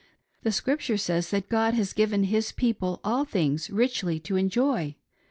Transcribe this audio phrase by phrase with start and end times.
[0.41, 4.95] The Scripture says that God has given his people all things richly to enjoy.